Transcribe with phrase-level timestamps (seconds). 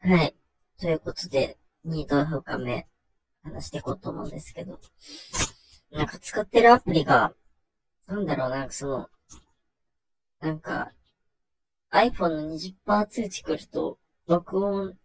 [0.00, 0.36] はい。
[0.78, 2.86] ということで、ニート評価目、
[3.42, 4.78] 話していこうと思うんですけど。
[5.90, 7.34] なんか使ってるアプリが、
[8.06, 9.08] なんだろう、なんかその、
[10.40, 10.92] なんか、
[11.90, 14.96] iPhone の20%通知来ると、録音、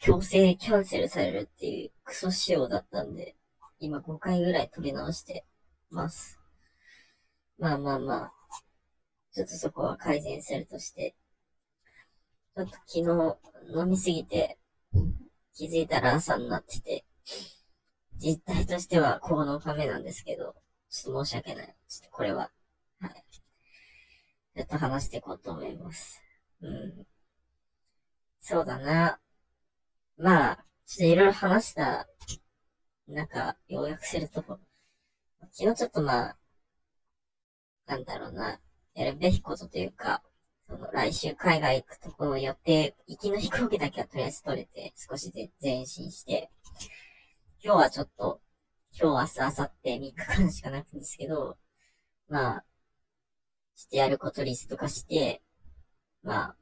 [0.00, 3.34] 強制キャンセルされるっていうクソ仕様だったんで、
[3.78, 5.44] 今5回ぐらい撮り直して
[5.90, 6.38] ます。
[7.58, 8.32] まあまあまあ、
[9.32, 11.14] ちょっとそこは改善するとして、
[12.56, 13.36] ちょっと昨
[13.74, 14.56] 日飲みすぎて、
[15.54, 17.04] 気づいたら朝になってて、
[18.16, 20.54] 実態としては9日目なんですけど、
[20.88, 21.76] ちょっと申し訳ない。
[21.86, 22.50] ちょっとこれは、
[22.98, 23.24] はい。
[24.56, 26.22] ちょっと話していこうと思います。
[26.62, 27.06] うん。
[28.40, 29.20] そうだな。
[30.16, 32.08] まあ、ちょっといろいろ話した、
[33.06, 34.42] なんか、要約すると、
[35.52, 36.38] 昨日ちょっとまあ、
[37.84, 38.58] なんだろうな、
[38.94, 40.22] やるべきことというか、
[40.68, 46.50] その来週海外行くところ予定、行きの飛行機だけはとりあえず取れて、少しで前進して、
[47.62, 48.40] 今日はちょっと、
[48.98, 51.56] 今日、明日、明後日3日間しかなくんですけど、
[52.28, 52.64] まあ、
[53.76, 55.42] してやることリスト化して、
[56.22, 56.56] まあ、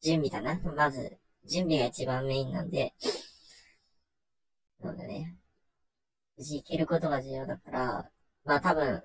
[0.00, 0.58] 準備だな。
[0.72, 2.94] まず、準備が一番メインなんで、
[4.80, 5.36] そうだね。
[6.36, 8.10] 無事行けることが重要だから、
[8.44, 9.02] まあ多分、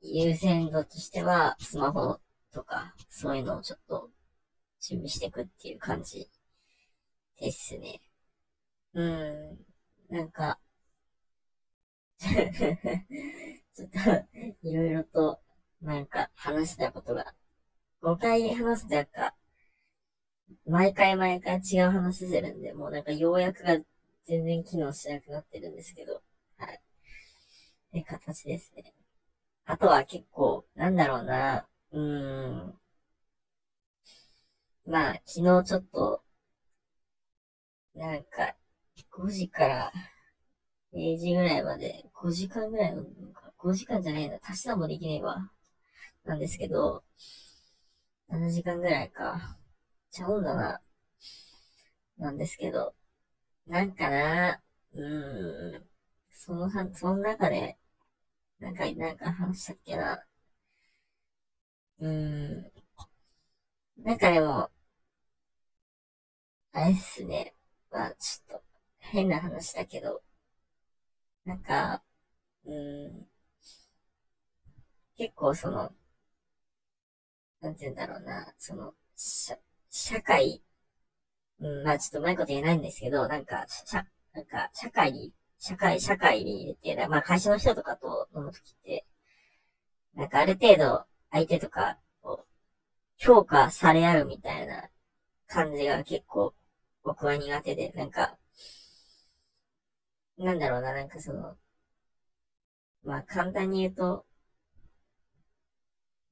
[0.00, 2.20] 優先度としては、スマホ
[2.56, 4.08] とか、そういうのをちょっと
[4.80, 6.26] 準備していくっていう感じ
[7.38, 8.00] ですね。
[8.94, 9.58] うん、
[10.08, 10.58] なんか
[12.18, 13.90] ちょっ
[14.62, 15.38] と、いろいろと、
[15.82, 17.34] なんか話したことが、
[18.00, 19.34] 5回話すとやっか、
[20.64, 23.78] 毎回毎回違う話するんで、もうなんか要約が
[24.24, 26.22] 全然機能しなくなってるんですけど、
[26.56, 26.74] はい。
[26.74, 28.94] って形ですね。
[29.66, 31.66] あとは結構、なんだろうな、
[31.96, 32.78] うん。
[34.86, 36.22] まあ、昨日ちょっと、
[37.96, 38.54] なんか、
[39.10, 39.92] 5時から
[40.92, 43.04] 0時ぐらいまで、5時間ぐらいの、
[43.58, 45.50] 5時間じゃないな、足し算もできねえわ。
[46.24, 47.04] なんですけど、
[48.28, 49.58] 7時間ぐらいか。
[50.10, 50.80] ちゃうんだな。
[52.18, 52.94] なんですけど、
[53.66, 54.60] なんかな、
[54.94, 55.86] うーん、
[56.30, 57.78] その、その中で、
[58.60, 60.24] なんか、なんか話したっけな。
[62.00, 62.70] うん、
[63.98, 64.70] なんかでも、
[66.72, 67.54] あれっすね。
[67.90, 68.64] まあ、ちょっと、
[69.00, 70.22] 変な話だけど、
[71.46, 72.02] なんか、
[72.66, 73.28] うん、
[75.16, 75.92] 結構その、
[77.60, 79.58] なんて言うんだろうな、その、社、
[79.90, 80.62] 社会、
[81.60, 89.06] うん、まあちょっとうまいこと言えないんですけど、なんか、社、なんか、社会に、社会、社会にって、まあ会社の人とかと飲むときって、
[90.16, 92.44] なんかある程度、相手とかを
[93.18, 94.90] 評価され合うみたいな
[95.48, 96.54] 感じが結構
[97.04, 98.38] 僕は苦手で、なんか、
[100.38, 101.58] なんだろうな、なんかその、
[103.04, 104.26] まあ簡単に言うと、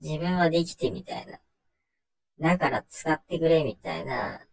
[0.01, 1.41] 自分はできてみたいな。
[2.39, 4.47] だから使ってくれみたいな、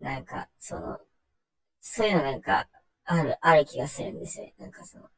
[0.00, 0.98] なんか、その、
[1.80, 2.68] そういうのなんか、
[3.04, 4.50] ある、ある気がするんですよ。
[4.58, 5.10] なんかその、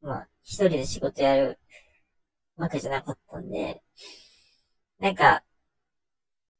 [0.00, 1.58] まあ、一人で仕事やる
[2.58, 3.82] わけじゃなかったんで、
[5.00, 5.42] なんか、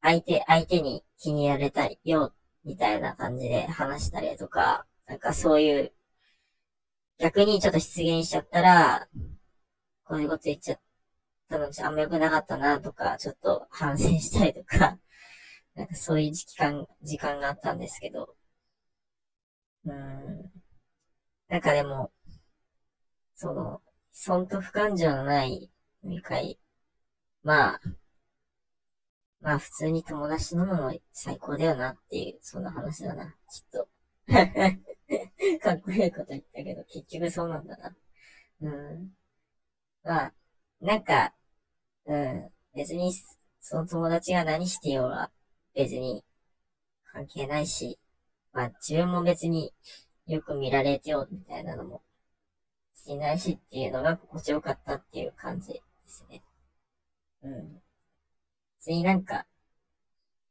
[0.00, 2.32] 相手、相手に気に入られたいよ、
[2.64, 5.92] みたいな感じで話したりとか、なんかそういう、
[7.18, 9.08] 逆にちょっと出現しちゃったら、
[10.04, 10.80] こういうこと言っちゃっ
[11.48, 14.98] たのあんま良くなかったなとか、ちょっと反省したりとか、
[15.74, 18.36] なんかそういう時間、時間があったんですけど、
[19.84, 20.52] うん。
[21.48, 22.12] なんかでも、
[23.36, 23.80] その、
[24.12, 25.70] 損と不感情のない
[26.04, 26.58] 飲み会、
[27.42, 27.80] まあ、
[29.40, 33.88] まあ普通に友達と飲むの最高だよなっていう、そんな話だな、きっと。
[35.62, 37.96] かっこいいこと言ったけど、結局そうなんだな。
[38.62, 39.12] うん。
[40.02, 40.34] まあ、
[40.80, 41.34] なんか、
[42.06, 42.50] うん。
[42.74, 43.12] 別に、
[43.60, 45.30] その友達が何してようが、
[45.74, 46.24] 別に
[47.12, 47.98] 関係ないし、
[48.52, 49.72] まあ自分も別に
[50.26, 52.02] よく見られてよみたいなのも
[52.94, 56.42] しないしっていうのが心地よかったっていう感じですね。
[57.42, 57.82] うん。
[58.80, 59.46] 別になんか、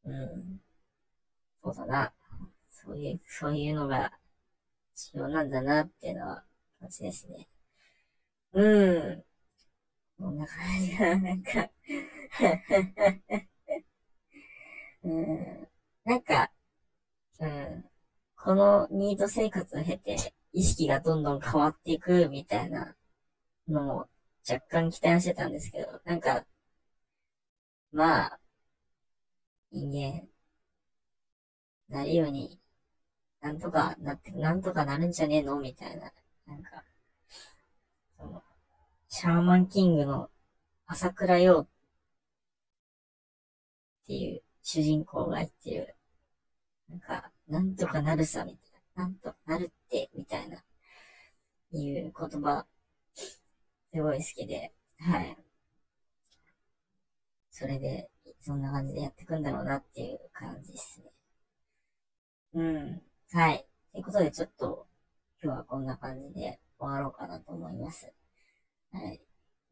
[0.06, 0.60] うん。
[1.64, 2.14] そうだな。
[2.72, 4.12] そういう、そういうのが
[4.96, 6.44] 必要なんだなっていうのは
[6.80, 7.48] 感じですね。
[8.54, 9.24] うん。
[10.18, 11.70] こんな感じが、なんか
[15.04, 15.68] うん。
[16.06, 16.52] なんか、
[17.40, 17.86] うん。
[18.38, 22.96] このニート生活を経て、意識がどんどん変わっていくみたいな
[23.70, 24.10] のも
[24.50, 26.46] 若干期待してたんですけど、なんか、
[27.92, 28.40] まあ、
[29.72, 30.28] 人間、
[31.90, 32.60] なるように、
[33.42, 36.12] なんとかなって、なんとかなるんじゃねえのみたいな。
[36.46, 36.84] なんか、
[38.18, 38.44] その、
[39.10, 40.30] シャーマンキングの
[40.88, 41.68] 朝倉陽っ
[44.08, 45.96] ていう主人公が言ってる、
[46.90, 49.04] なんか、なんとかなるさ、みたいな。
[49.04, 50.64] なんとかなるって、みたいな、
[51.72, 52.66] いう言葉、
[53.98, 55.36] すごい好きで、はい。
[57.50, 61.12] それで、そんな感じでやっていくんだろうなっていう感じですね。
[62.54, 63.02] うん。
[63.32, 63.66] はい。
[63.92, 64.86] ということで、ちょっと、
[65.42, 68.14] 今日はこんな感じで終わろうかなと思います。
[68.92, 69.20] はい。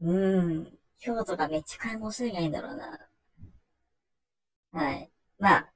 [0.02, 0.80] うん。
[1.06, 3.08] 今日とかめっちゃ買い物するがいいんだろうな。
[4.72, 5.12] はい。
[5.38, 5.74] まあ、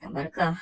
[0.00, 0.56] 頑張るか。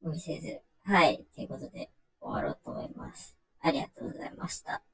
[0.00, 0.60] 無理せず。
[0.84, 1.26] はい。
[1.34, 3.36] ということで、終わろうと思います。
[3.60, 4.87] ありがとうございました。